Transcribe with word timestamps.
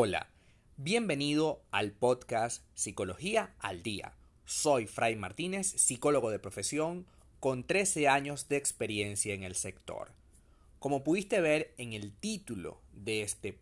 Hola, 0.00 0.28
bienvenido 0.76 1.60
al 1.72 1.90
podcast 1.90 2.62
Psicología 2.72 3.56
al 3.58 3.82
Día. 3.82 4.14
Soy 4.44 4.86
Fray 4.86 5.16
Martínez, 5.16 5.66
psicólogo 5.66 6.30
de 6.30 6.38
profesión 6.38 7.04
con 7.40 7.64
13 7.64 8.06
años 8.06 8.46
de 8.48 8.58
experiencia 8.58 9.34
en 9.34 9.42
el 9.42 9.56
sector. 9.56 10.12
Como 10.78 11.02
pudiste 11.02 11.40
ver 11.40 11.74
en 11.78 11.94
el 11.94 12.12
título 12.12 12.80
de 12.92 13.22
este 13.22 13.58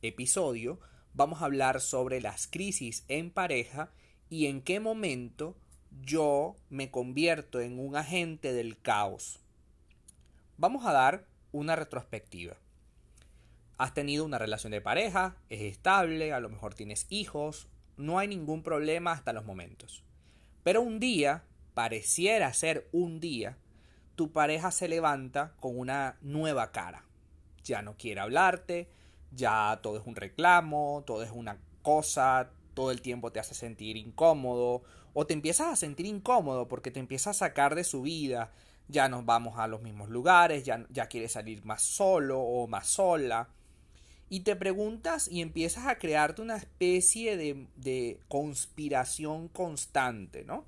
episodio, 0.00 0.80
vamos 1.12 1.42
a 1.42 1.44
hablar 1.44 1.82
sobre 1.82 2.22
las 2.22 2.46
crisis 2.46 3.04
en 3.08 3.30
pareja 3.30 3.92
y 4.30 4.46
en 4.46 4.62
qué 4.62 4.80
momento 4.80 5.54
yo 6.00 6.56
me 6.70 6.90
convierto 6.90 7.60
en 7.60 7.78
un 7.78 7.94
agente 7.94 8.54
del 8.54 8.80
caos. 8.80 9.38
Vamos 10.56 10.86
a 10.86 10.92
dar 10.94 11.26
una 11.52 11.76
retrospectiva. 11.76 12.56
Has 13.76 13.94
tenido 13.94 14.24
una 14.24 14.38
relación 14.38 14.70
de 14.70 14.80
pareja, 14.80 15.36
es 15.48 15.62
estable, 15.62 16.32
a 16.32 16.40
lo 16.40 16.48
mejor 16.48 16.74
tienes 16.74 17.06
hijos, 17.10 17.68
no 17.96 18.18
hay 18.18 18.28
ningún 18.28 18.62
problema 18.62 19.12
hasta 19.12 19.32
los 19.32 19.44
momentos. 19.44 20.04
Pero 20.62 20.80
un 20.80 21.00
día, 21.00 21.44
pareciera 21.74 22.52
ser 22.52 22.88
un 22.92 23.20
día, 23.20 23.58
tu 24.14 24.32
pareja 24.32 24.70
se 24.70 24.88
levanta 24.88 25.54
con 25.58 25.78
una 25.78 26.16
nueva 26.20 26.70
cara. 26.70 27.04
Ya 27.64 27.82
no 27.82 27.96
quiere 27.96 28.20
hablarte, 28.20 28.88
ya 29.32 29.80
todo 29.82 29.98
es 29.98 30.06
un 30.06 30.14
reclamo, 30.14 31.02
todo 31.06 31.22
es 31.22 31.30
una 31.32 31.58
cosa, 31.82 32.50
todo 32.74 32.90
el 32.90 33.00
tiempo 33.00 33.32
te 33.32 33.40
hace 33.40 33.54
sentir 33.54 33.96
incómodo 33.96 34.82
o 35.14 35.26
te 35.26 35.34
empiezas 35.34 35.68
a 35.68 35.76
sentir 35.76 36.06
incómodo 36.06 36.68
porque 36.68 36.90
te 36.90 37.00
empiezas 37.00 37.36
a 37.36 37.46
sacar 37.46 37.74
de 37.74 37.84
su 37.84 38.02
vida, 38.02 38.52
ya 38.88 39.08
nos 39.08 39.24
vamos 39.24 39.58
a 39.58 39.66
los 39.66 39.82
mismos 39.82 40.10
lugares, 40.10 40.64
ya, 40.64 40.86
ya 40.90 41.06
quieres 41.06 41.32
salir 41.32 41.64
más 41.64 41.82
solo 41.82 42.40
o 42.40 42.66
más 42.66 42.86
sola. 42.86 43.48
Y 44.34 44.40
te 44.40 44.56
preguntas 44.56 45.28
y 45.30 45.42
empiezas 45.42 45.86
a 45.86 45.96
crearte 45.96 46.42
una 46.42 46.56
especie 46.56 47.36
de, 47.36 47.68
de 47.76 48.18
conspiración 48.26 49.46
constante, 49.46 50.42
¿no? 50.42 50.64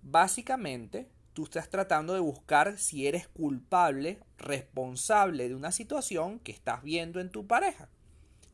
Básicamente, 0.00 1.10
tú 1.34 1.44
estás 1.44 1.68
tratando 1.68 2.14
de 2.14 2.20
buscar 2.20 2.78
si 2.78 3.06
eres 3.06 3.28
culpable, 3.28 4.20
responsable 4.38 5.50
de 5.50 5.54
una 5.54 5.70
situación 5.70 6.38
que 6.38 6.50
estás 6.50 6.82
viendo 6.82 7.20
en 7.20 7.28
tu 7.28 7.46
pareja. 7.46 7.90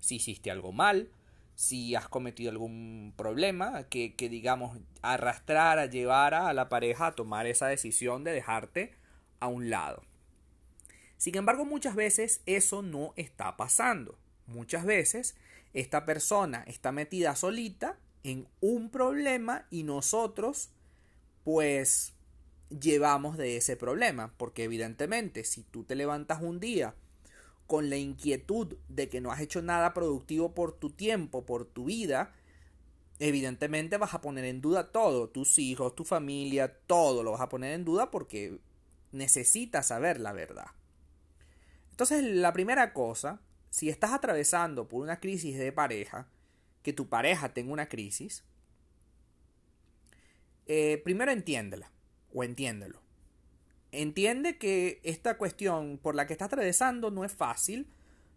Si 0.01 0.17
hiciste 0.17 0.51
algo 0.51 0.73
mal, 0.73 1.09
si 1.55 1.95
has 1.95 2.09
cometido 2.09 2.51
algún 2.51 3.15
problema 3.17 3.85
que, 3.85 4.17
que 4.17 4.29
digamos 4.29 4.81
arrastrar 5.01 5.79
a 5.79 5.87
llevar 5.87 6.35
a 6.35 6.53
la 6.55 6.69
pareja 6.69 7.07
a 7.07 7.15
tomar 7.15 7.47
esa 7.47 7.69
decisión 7.69 8.25
de 8.25 8.33
dejarte 8.33 8.97
a 9.39 9.47
un 9.47 9.71
lado. 9.71 10.03
Sin 11.17 11.37
embargo, 11.37 11.65
muchas 11.65 11.95
veces 11.95 12.41
eso 12.47 12.83
no 12.83 13.13
está 13.17 13.57
pasando. 13.57 14.19
Muchas 14.47 14.85
veces 14.85 15.37
esta 15.73 16.05
persona 16.05 16.65
está 16.67 16.93
metida 16.93 17.35
solita 17.37 17.99
en 18.23 18.47
un 18.61 18.91
problema 18.91 19.67
y 19.71 19.83
nosotros 19.83 20.71
pues 21.45 22.15
llevamos 22.69 23.37
de 23.37 23.57
ese 23.57 23.77
problema. 23.77 24.35
Porque 24.37 24.65
evidentemente, 24.65 25.45
si 25.45 25.63
tú 25.63 25.85
te 25.85 25.95
levantas 25.95 26.43
un 26.43 26.61
día 26.61 26.95
con 27.67 27.91
la 27.91 27.97
inquietud 27.97 28.77
de 28.89 29.09
que 29.09 29.21
no 29.21 29.33
has 29.33 29.41
hecho 29.41 29.63
nada 29.63 29.95
productivo 29.95 30.55
por 30.55 30.73
tu 30.73 30.91
tiempo, 30.91 31.47
por 31.47 31.65
tu 31.65 31.87
vida, 31.87 32.35
evidentemente 33.19 33.97
vas 33.97 34.15
a 34.15 34.21
poner 34.21 34.45
en 34.45 34.61
duda 34.61 34.91
todo, 34.91 35.29
tus 35.29 35.59
hijos, 35.59 35.95
tu 35.95 36.05
familia, 36.05 36.77
todo 36.87 37.23
lo 37.23 37.33
vas 37.33 37.41
a 37.41 37.49
poner 37.49 37.73
en 37.73 37.85
duda 37.85 38.11
porque 38.11 38.59
necesitas 39.13 39.87
saber 39.87 40.21
la 40.21 40.33
verdad. 40.33 40.67
Entonces, 41.95 42.25
la 42.25 42.53
primera 42.53 42.93
cosa, 42.93 43.41
si 43.71 43.89
estás 43.89 44.11
atravesando 44.11 44.89
por 44.89 45.01
una 45.01 45.21
crisis 45.21 45.57
de 45.57 45.71
pareja, 45.71 46.27
que 46.83 46.93
tu 46.93 47.09
pareja 47.09 47.55
tenga 47.55 47.73
una 47.73 47.89
crisis, 47.89 48.43
eh, 50.67 51.01
primero 51.05 51.31
entiéndela 51.31 51.93
o 52.33 52.43
entiéndelo. 52.43 53.01
Entiende 53.93 54.59
que 54.59 55.01
esta 55.05 55.39
cuestión 55.39 56.01
por 56.03 56.17
la 56.17 56.27
que 56.27 56.33
está 56.33 56.47
atravesando 56.47 57.13
no 57.13 57.25
es 57.25 57.33
fácil 57.33 57.87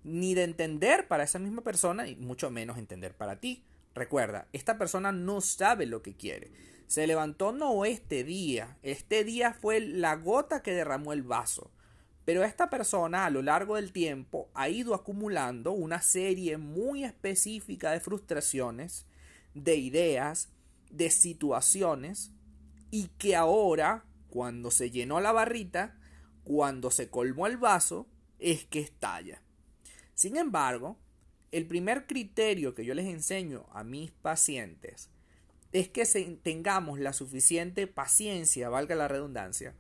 ni 0.04 0.36
de 0.36 0.44
entender 0.44 1.08
para 1.08 1.24
esa 1.24 1.40
misma 1.40 1.64
persona 1.64 2.08
y 2.08 2.16
mucho 2.16 2.52
menos 2.52 2.78
entender 2.78 3.16
para 3.16 3.40
ti. 3.40 3.64
Recuerda, 3.96 4.48
esta 4.54 4.78
persona 4.78 5.12
no 5.12 5.42
sabe 5.42 5.88
lo 5.88 6.04
que 6.04 6.16
quiere. 6.16 6.52
Se 6.86 7.08
levantó 7.08 7.54
no 7.54 7.86
este 7.86 8.24
día, 8.24 8.78
este 8.84 9.24
día 9.24 9.54
fue 9.54 9.80
la 9.80 10.16
gota 10.16 10.62
que 10.62 10.76
derramó 10.76 11.12
el 11.12 11.24
vaso. 11.24 11.72
Pero 12.28 12.44
esta 12.44 12.70
persona 12.70 13.24
a 13.24 13.30
lo 13.30 13.42
largo 13.42 13.78
del 13.78 13.94
tiempo 13.94 14.50
ha 14.54 14.68
ido 14.68 14.94
acumulando 14.94 15.72
una 15.72 16.02
serie 16.02 16.58
muy 16.58 17.06
específica 17.06 17.92
de 17.92 18.02
frustraciones, 18.02 19.06
de 19.54 19.78
ideas, 19.78 20.50
de 20.90 21.10
situaciones 21.10 22.34
y 22.92 23.08
que 23.18 23.38
ahora, 23.38 24.04
cuando 24.30 24.72
se 24.72 24.92
llenó 24.92 25.22
la 25.22 25.32
barrita, 25.32 25.96
cuando 26.44 26.92
se 26.92 27.10
colmó 27.10 27.48
el 27.48 27.56
vaso, 27.56 28.10
es 28.40 28.66
que 28.66 28.82
estalla. 28.82 29.42
Sin 30.14 30.36
embargo, 30.36 30.98
el 31.54 31.66
primer 31.66 32.08
criterio 32.08 32.76
que 32.76 32.84
yo 32.84 32.94
les 32.94 33.06
enseño 33.06 33.68
a 33.72 33.86
mis 33.86 34.12
pacientes 34.12 35.10
es 35.72 35.88
que 35.88 36.04
tengamos 36.44 37.00
la 37.00 37.14
suficiente 37.14 37.88
paciencia, 37.88 38.68
valga 38.68 38.96
la 38.96 39.08
redundancia, 39.08 39.76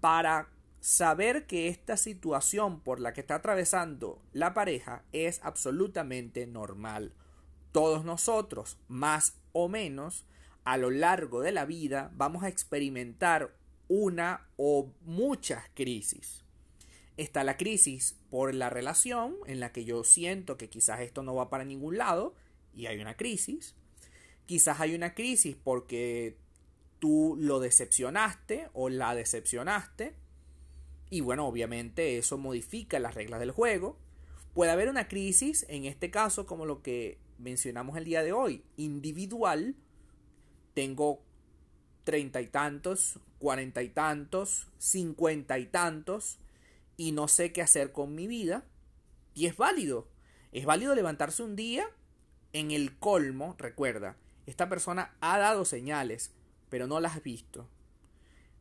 para 0.00 0.53
saber 0.84 1.46
que 1.46 1.68
esta 1.68 1.96
situación 1.96 2.78
por 2.78 3.00
la 3.00 3.14
que 3.14 3.22
está 3.22 3.36
atravesando 3.36 4.20
la 4.34 4.52
pareja 4.52 5.02
es 5.12 5.40
absolutamente 5.42 6.46
normal. 6.46 7.14
Todos 7.72 8.04
nosotros, 8.04 8.76
más 8.86 9.38
o 9.52 9.70
menos, 9.70 10.26
a 10.62 10.76
lo 10.76 10.90
largo 10.90 11.40
de 11.40 11.52
la 11.52 11.64
vida 11.64 12.12
vamos 12.16 12.42
a 12.42 12.50
experimentar 12.50 13.56
una 13.88 14.46
o 14.58 14.92
muchas 15.00 15.64
crisis. 15.72 16.44
Está 17.16 17.44
la 17.44 17.56
crisis 17.56 18.18
por 18.28 18.54
la 18.54 18.68
relación, 18.68 19.36
en 19.46 19.60
la 19.60 19.72
que 19.72 19.86
yo 19.86 20.04
siento 20.04 20.58
que 20.58 20.68
quizás 20.68 21.00
esto 21.00 21.22
no 21.22 21.34
va 21.34 21.48
para 21.48 21.64
ningún 21.64 21.96
lado 21.96 22.34
y 22.74 22.88
hay 22.88 23.00
una 23.00 23.16
crisis. 23.16 23.74
Quizás 24.44 24.80
hay 24.80 24.94
una 24.94 25.14
crisis 25.14 25.56
porque 25.64 26.36
tú 26.98 27.38
lo 27.40 27.58
decepcionaste 27.58 28.68
o 28.74 28.90
la 28.90 29.14
decepcionaste. 29.14 30.22
Y 31.14 31.20
bueno, 31.20 31.46
obviamente 31.46 32.18
eso 32.18 32.38
modifica 32.38 32.98
las 32.98 33.14
reglas 33.14 33.38
del 33.38 33.52
juego. 33.52 33.96
Puede 34.52 34.72
haber 34.72 34.88
una 34.88 35.06
crisis, 35.06 35.64
en 35.68 35.84
este 35.84 36.10
caso 36.10 36.44
como 36.44 36.66
lo 36.66 36.82
que 36.82 37.18
mencionamos 37.38 37.96
el 37.96 38.04
día 38.04 38.24
de 38.24 38.32
hoy, 38.32 38.64
individual, 38.76 39.76
tengo 40.74 41.22
treinta 42.02 42.40
y 42.40 42.48
tantos, 42.48 43.20
cuarenta 43.38 43.84
y 43.84 43.90
tantos, 43.90 44.66
cincuenta 44.78 45.56
y 45.60 45.66
tantos, 45.66 46.40
y 46.96 47.12
no 47.12 47.28
sé 47.28 47.52
qué 47.52 47.62
hacer 47.62 47.92
con 47.92 48.16
mi 48.16 48.26
vida. 48.26 48.64
Y 49.36 49.46
es 49.46 49.56
válido. 49.56 50.08
Es 50.50 50.64
válido 50.64 50.96
levantarse 50.96 51.44
un 51.44 51.54
día 51.54 51.86
en 52.52 52.72
el 52.72 52.98
colmo, 52.98 53.54
recuerda, 53.56 54.16
esta 54.46 54.68
persona 54.68 55.14
ha 55.20 55.38
dado 55.38 55.64
señales, 55.64 56.32
pero 56.70 56.88
no 56.88 56.98
las 56.98 57.14
has 57.14 57.22
visto. 57.22 57.68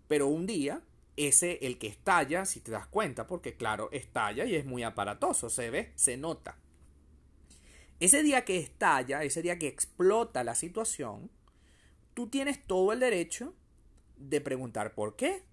Pero 0.08 0.28
un 0.28 0.46
día, 0.46 0.84
ese, 1.18 1.60
el 1.62 1.78
que 1.78 1.88
estalla, 1.88 2.46
si 2.46 2.60
te 2.60 2.72
das 2.72 2.88
cuenta, 2.88 3.28
porque 3.28 3.56
claro, 3.56 3.90
estalla 3.92 4.46
y 4.46 4.56
es 4.56 4.66
muy 4.66 4.84
aparatoso, 4.84 5.50
se 5.50 5.70
ve, 5.70 5.92
se 5.96 6.18
nota. 6.18 6.58
Ese 8.00 8.24
día 8.24 8.44
que 8.46 8.58
estalla, 8.58 9.24
ese 9.24 9.42
día 9.42 9.60
que 9.60 9.68
explota 9.68 10.44
la 10.44 10.56
situación, 10.56 11.30
tú 12.14 12.28
tienes 12.28 12.66
todo 12.66 12.92
el 12.92 13.00
derecho 13.00 13.54
de 14.18 14.42
preguntar 14.42 14.94
por 14.94 15.16
qué. 15.16 15.44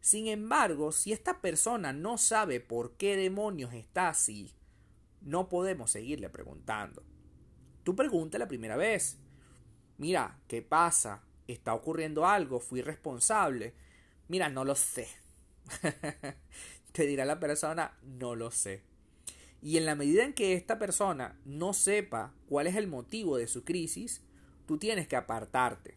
Sin 0.00 0.28
embargo, 0.28 0.92
si 0.92 1.12
esta 1.12 1.40
persona 1.40 1.92
no 1.92 2.18
sabe 2.18 2.60
por 2.60 2.96
qué 2.96 3.16
demonios 3.16 3.72
está 3.72 4.08
así, 4.08 4.52
no 5.20 5.48
podemos 5.48 5.90
seguirle 5.90 6.28
preguntando. 6.28 7.02
Tú 7.82 7.96
pregunta 7.96 8.38
la 8.38 8.48
primera 8.48 8.76
vez. 8.76 9.18
Mira, 9.98 10.38
¿qué 10.48 10.62
pasa? 10.62 11.22
¿Está 11.46 11.74
ocurriendo 11.74 12.26
algo? 12.26 12.60
¿Fui 12.60 12.82
responsable? 12.82 13.74
Mira, 14.28 14.48
no 14.48 14.64
lo 14.64 14.74
sé. 14.74 15.08
Te 16.92 17.06
dirá 17.06 17.24
la 17.24 17.38
persona, 17.38 17.96
no 18.02 18.34
lo 18.34 18.50
sé. 18.50 18.82
Y 19.62 19.76
en 19.76 19.86
la 19.86 19.94
medida 19.94 20.24
en 20.24 20.32
que 20.32 20.54
esta 20.54 20.78
persona 20.78 21.38
no 21.44 21.72
sepa 21.72 22.32
cuál 22.48 22.66
es 22.66 22.76
el 22.76 22.86
motivo 22.86 23.36
de 23.36 23.46
su 23.46 23.64
crisis, 23.64 24.22
tú 24.66 24.78
tienes 24.78 25.08
que 25.08 25.16
apartarte. 25.16 25.96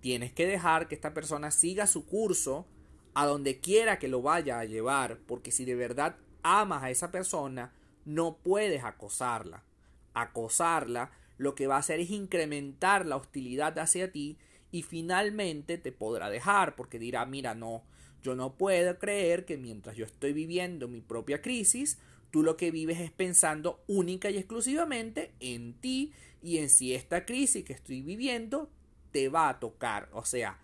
Tienes 0.00 0.32
que 0.32 0.46
dejar 0.46 0.88
que 0.88 0.94
esta 0.94 1.14
persona 1.14 1.50
siga 1.50 1.86
su 1.86 2.06
curso 2.06 2.66
a 3.14 3.26
donde 3.26 3.60
quiera 3.60 3.98
que 3.98 4.08
lo 4.08 4.22
vaya 4.22 4.58
a 4.58 4.64
llevar, 4.64 5.18
porque 5.26 5.50
si 5.50 5.64
de 5.64 5.74
verdad 5.74 6.16
amas 6.42 6.82
a 6.82 6.90
esa 6.90 7.10
persona, 7.10 7.72
no 8.04 8.38
puedes 8.38 8.84
acosarla. 8.84 9.64
Acosarla 10.12 11.10
lo 11.38 11.54
que 11.54 11.66
va 11.66 11.76
a 11.76 11.80
hacer 11.80 12.00
es 12.00 12.10
incrementar 12.10 13.06
la 13.06 13.16
hostilidad 13.16 13.78
hacia 13.78 14.12
ti 14.12 14.38
y 14.74 14.82
finalmente 14.82 15.78
te 15.78 15.92
podrá 15.92 16.28
dejar 16.28 16.74
porque 16.74 16.98
dirá, 16.98 17.24
mira, 17.26 17.54
no, 17.54 17.84
yo 18.24 18.34
no 18.34 18.56
puedo 18.56 18.98
creer 18.98 19.44
que 19.44 19.56
mientras 19.56 19.96
yo 19.96 20.04
estoy 20.04 20.32
viviendo 20.32 20.88
mi 20.88 21.00
propia 21.00 21.40
crisis, 21.40 21.96
tú 22.32 22.42
lo 22.42 22.56
que 22.56 22.72
vives 22.72 22.98
es 22.98 23.12
pensando 23.12 23.84
única 23.86 24.30
y 24.30 24.36
exclusivamente 24.36 25.32
en 25.38 25.74
ti 25.74 26.12
y 26.42 26.58
en 26.58 26.70
si 26.70 26.92
esta 26.92 27.24
crisis 27.24 27.64
que 27.64 27.72
estoy 27.72 28.02
viviendo 28.02 28.68
te 29.12 29.28
va 29.28 29.48
a 29.48 29.60
tocar. 29.60 30.08
O 30.12 30.24
sea, 30.24 30.58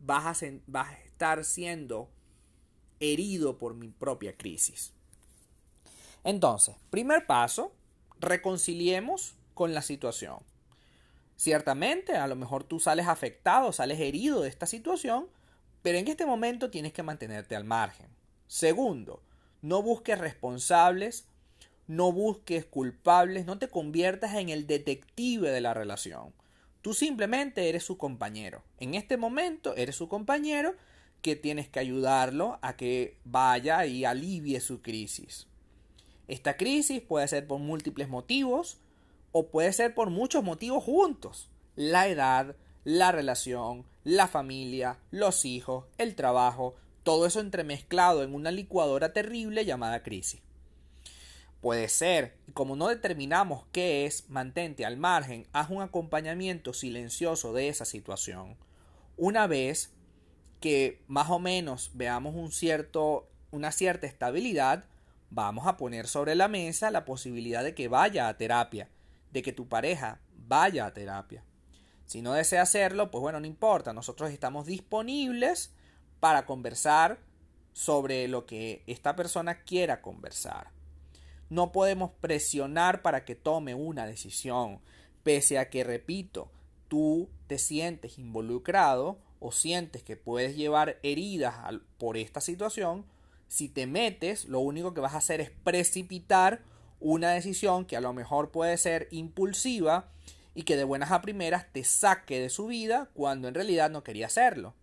vas 0.00 0.42
a, 0.42 0.46
vas 0.66 0.88
a 0.88 1.00
estar 1.02 1.44
siendo 1.44 2.10
herido 2.98 3.58
por 3.58 3.74
mi 3.74 3.90
propia 3.90 4.36
crisis. 4.36 4.92
Entonces, 6.24 6.74
primer 6.90 7.26
paso, 7.26 7.72
reconciliemos 8.18 9.36
con 9.54 9.72
la 9.72 9.82
situación. 9.82 10.40
Ciertamente, 11.42 12.16
a 12.16 12.28
lo 12.28 12.36
mejor 12.36 12.62
tú 12.62 12.78
sales 12.78 13.08
afectado, 13.08 13.72
sales 13.72 13.98
herido 13.98 14.42
de 14.42 14.48
esta 14.48 14.64
situación, 14.64 15.26
pero 15.82 15.98
en 15.98 16.06
este 16.06 16.24
momento 16.24 16.70
tienes 16.70 16.92
que 16.92 17.02
mantenerte 17.02 17.56
al 17.56 17.64
margen. 17.64 18.06
Segundo, 18.46 19.24
no 19.60 19.82
busques 19.82 20.16
responsables, 20.20 21.26
no 21.88 22.12
busques 22.12 22.64
culpables, 22.64 23.44
no 23.44 23.58
te 23.58 23.66
conviertas 23.66 24.36
en 24.36 24.50
el 24.50 24.68
detective 24.68 25.50
de 25.50 25.60
la 25.60 25.74
relación. 25.74 26.32
Tú 26.80 26.94
simplemente 26.94 27.68
eres 27.68 27.82
su 27.82 27.98
compañero. 27.98 28.62
En 28.78 28.94
este 28.94 29.16
momento 29.16 29.74
eres 29.74 29.96
su 29.96 30.08
compañero 30.08 30.76
que 31.22 31.34
tienes 31.34 31.68
que 31.68 31.80
ayudarlo 31.80 32.60
a 32.62 32.76
que 32.76 33.18
vaya 33.24 33.84
y 33.84 34.04
alivie 34.04 34.60
su 34.60 34.80
crisis. 34.80 35.48
Esta 36.28 36.56
crisis 36.56 37.02
puede 37.02 37.26
ser 37.26 37.48
por 37.48 37.58
múltiples 37.58 38.08
motivos 38.08 38.78
o 39.32 39.48
puede 39.48 39.72
ser 39.72 39.94
por 39.94 40.10
muchos 40.10 40.44
motivos 40.44 40.84
juntos. 40.84 41.48
La 41.74 42.06
edad, 42.08 42.54
la 42.84 43.12
relación, 43.12 43.84
la 44.04 44.28
familia, 44.28 44.98
los 45.10 45.44
hijos, 45.44 45.86
el 45.98 46.14
trabajo, 46.14 46.74
todo 47.02 47.26
eso 47.26 47.40
entremezclado 47.40 48.22
en 48.22 48.34
una 48.34 48.50
licuadora 48.50 49.12
terrible 49.12 49.64
llamada 49.64 50.02
crisis. 50.02 50.40
Puede 51.60 51.88
ser, 51.88 52.34
como 52.54 52.74
no 52.74 52.88
determinamos 52.88 53.64
qué 53.70 54.04
es, 54.04 54.28
mantente 54.28 54.84
al 54.84 54.96
margen, 54.96 55.46
haz 55.52 55.70
un 55.70 55.80
acompañamiento 55.80 56.72
silencioso 56.72 57.52
de 57.52 57.68
esa 57.68 57.84
situación. 57.84 58.56
Una 59.16 59.46
vez 59.46 59.92
que 60.60 61.00
más 61.06 61.30
o 61.30 61.38
menos 61.38 61.92
veamos 61.94 62.34
una 63.52 63.70
cierta 63.72 64.06
estabilidad, 64.06 64.84
vamos 65.30 65.66
a 65.66 65.76
poner 65.76 66.08
sobre 66.08 66.34
la 66.34 66.48
mesa 66.48 66.90
la 66.90 67.04
posibilidad 67.04 67.62
de 67.62 67.74
que 67.74 67.88
vaya 67.88 68.28
a 68.28 68.36
terapia, 68.36 68.88
de 69.32 69.42
que 69.42 69.52
tu 69.52 69.68
pareja 69.68 70.20
vaya 70.36 70.86
a 70.86 70.92
terapia. 70.92 71.44
Si 72.06 72.22
no 72.22 72.34
desea 72.34 72.62
hacerlo, 72.62 73.10
pues 73.10 73.22
bueno, 73.22 73.40
no 73.40 73.46
importa, 73.46 73.92
nosotros 73.92 74.30
estamos 74.30 74.66
disponibles 74.66 75.74
para 76.20 76.44
conversar 76.46 77.18
sobre 77.72 78.28
lo 78.28 78.44
que 78.44 78.82
esta 78.86 79.16
persona 79.16 79.62
quiera 79.62 80.02
conversar. 80.02 80.70
No 81.48 81.72
podemos 81.72 82.10
presionar 82.20 83.02
para 83.02 83.24
que 83.24 83.34
tome 83.34 83.74
una 83.74 84.06
decisión, 84.06 84.80
pese 85.22 85.58
a 85.58 85.70
que, 85.70 85.84
repito, 85.84 86.50
tú 86.88 87.30
te 87.46 87.58
sientes 87.58 88.18
involucrado 88.18 89.18
o 89.40 89.52
sientes 89.52 90.02
que 90.02 90.16
puedes 90.16 90.56
llevar 90.56 90.98
heridas 91.02 91.54
por 91.98 92.16
esta 92.16 92.40
situación, 92.40 93.06
si 93.48 93.68
te 93.68 93.86
metes, 93.86 94.46
lo 94.46 94.60
único 94.60 94.94
que 94.94 95.02
vas 95.02 95.12
a 95.12 95.18
hacer 95.18 95.42
es 95.42 95.50
precipitar 95.50 96.62
una 97.02 97.30
decisión 97.32 97.84
que 97.84 97.96
a 97.96 98.00
lo 98.00 98.12
mejor 98.12 98.50
puede 98.50 98.76
ser 98.76 99.08
impulsiva 99.10 100.08
y 100.54 100.62
que 100.62 100.76
de 100.76 100.84
buenas 100.84 101.10
a 101.10 101.20
primeras 101.20 101.72
te 101.72 101.84
saque 101.84 102.40
de 102.40 102.48
su 102.48 102.66
vida 102.66 103.10
cuando 103.14 103.48
en 103.48 103.54
realidad 103.54 103.90
no 103.90 104.04
quería 104.04 104.26
hacerlo. 104.26 104.74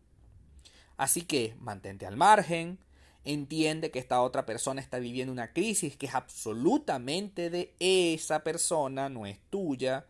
Así 0.98 1.21
que 1.21 1.56
mantente 1.60 2.06
al 2.06 2.18
margen, 2.18 2.77
entiende 3.24 3.92
que 3.92 4.00
esta 4.00 4.21
otra 4.21 4.45
persona 4.45 4.81
está 4.81 5.00
viviendo 5.00 5.31
una 5.31 5.54
crisis 5.54 5.95
que 5.95 6.07
es 6.07 6.16
absolutamente 6.16 7.50
de 7.50 7.74
esa 7.80 8.44
persona, 8.44 9.07
no 9.07 9.25
es 9.25 9.39
tuya. 9.50 10.06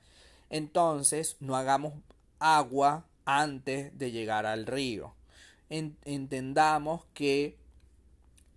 Entonces 0.50 1.38
no 1.40 1.56
hagamos 1.56 1.94
agua 2.40 3.06
antes 3.26 3.96
de 3.98 4.12
llegar 4.12 4.46
al 4.46 4.66
río. 4.66 5.14
entendamos 5.70 7.06
que 7.14 7.60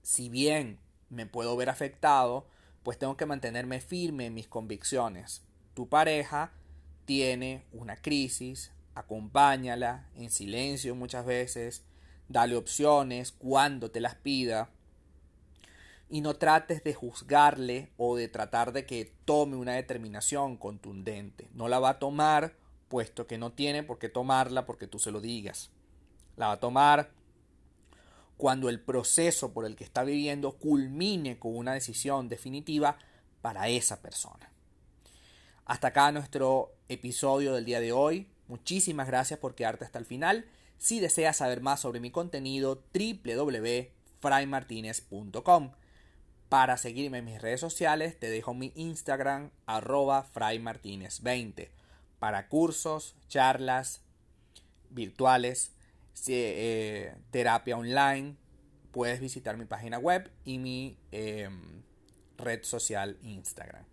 si 0.02 0.31
bien 0.31 0.78
me 1.10 1.26
puedo 1.26 1.55
ver 1.56 1.69
afectado, 1.69 2.46
pues 2.82 2.99
tengo 2.99 3.17
que 3.17 3.26
mantenerme 3.26 3.81
firme 3.81 4.26
en 4.26 4.34
mis 4.34 4.49
convicciones. 4.49 5.43
Tu 5.75 5.88
pareja 5.88 6.52
tiene 7.05 7.64
una 7.73 7.96
crisis, 7.96 8.73
acompáñala 8.94 10.08
en 10.14 10.31
silencio 10.31 10.94
muchas 10.94 11.25
veces, 11.25 11.84
dale 12.29 12.56
opciones 12.56 13.32
cuando 13.32 13.90
te 13.90 14.00
las 14.00 14.14
pida 14.17 14.70
y 16.08 16.20
no 16.20 16.34
trates 16.34 16.84
de 16.84 16.93
juzgarle 16.93 17.90
o 17.96 18.17
de 18.17 18.29
tratar 18.29 18.73
de 18.73 18.84
que 18.84 19.14
tome 19.25 19.56
una 19.56 19.73
determinación 19.73 20.56
contundente. 20.56 21.49
No 21.55 21.69
la 21.69 21.79
va 21.79 21.90
a 21.90 21.99
tomar 21.99 22.55
puesto 22.88 23.26
que 23.26 23.38
no 23.38 23.52
tiene 23.52 23.82
por 23.82 23.99
qué 23.99 24.11
tomarla 24.11 24.67
porque 24.67 24.87
tú 24.87 24.99
se 24.99 25.11
lo 25.11 25.23
digas. 25.23 25.70
La 26.37 26.49
va 26.49 26.52
a 26.52 26.61
tomar 26.61 27.11
cuando 28.37 28.69
el 28.69 28.81
proceso 28.81 29.52
por 29.52 29.64
el 29.67 29.76
que 29.76 29.84
está 29.84 30.02
viviendo 30.05 30.58
culmine 30.58 31.38
con 31.38 31.56
una 31.56 31.73
decisión 31.75 32.29
definitiva 32.29 32.99
para 33.40 33.69
esa 33.69 34.02
persona. 34.02 34.50
Hasta 35.64 35.87
acá 35.88 36.12
nuestro 36.12 36.75
episodio 36.88 37.55
del 37.55 37.64
día 37.64 37.81
de 37.81 37.93
hoy. 37.93 38.29
Muchísimas 38.49 39.06
gracias 39.06 39.38
por 39.38 39.55
quedarte 39.55 39.84
hasta 39.84 39.99
el 39.99 40.06
final. 40.06 40.46
Si 40.79 41.00
deseas 41.00 41.37
saber 41.37 41.61
más 41.61 41.81
sobre 41.81 42.00
mi 42.00 42.11
contenido, 42.11 42.82
www.fraymartinez.com. 42.93 45.73
Para 46.49 46.76
seguirme 46.76 47.19
en 47.19 47.25
mis 47.25 47.40
redes 47.40 47.61
sociales, 47.61 48.19
te 48.19 48.29
dejo 48.29 48.52
mi 48.52 48.73
Instagram, 48.75 49.52
arroba 49.67 50.26
fraymartinez20 50.34 51.69
para 52.23 52.46
cursos, 52.46 53.17
charlas 53.26 54.00
virtuales, 54.90 55.73
eh, 56.28 57.14
terapia 57.30 57.76
online, 57.76 58.36
puedes 58.90 59.20
visitar 59.20 59.56
mi 59.56 59.64
página 59.64 59.98
web 59.98 60.30
y 60.44 60.58
mi 60.58 60.98
em, 61.10 61.82
red 62.36 62.62
social 62.62 63.18
Instagram. 63.22 63.84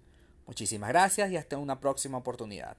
Muchísimas 0.45 0.89
gracias 0.89 1.31
y 1.31 1.37
hasta 1.37 1.57
una 1.57 1.79
próxima 1.79 2.17
oportunidad. 2.17 2.77